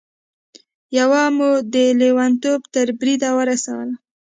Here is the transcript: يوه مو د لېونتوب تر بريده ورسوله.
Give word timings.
يوه 0.97 1.23
مو 1.37 1.49
د 1.73 1.75
لېونتوب 1.99 2.61
تر 2.73 2.87
بريده 2.99 3.29
ورسوله. 3.37 3.93